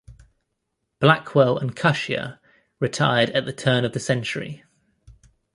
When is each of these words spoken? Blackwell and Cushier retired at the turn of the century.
Blackwell 0.97 1.59
and 1.59 1.75
Cushier 1.75 2.39
retired 2.79 3.29
at 3.29 3.45
the 3.45 3.53
turn 3.53 3.85
of 3.85 3.91
the 3.93 3.99
century. 3.99 4.63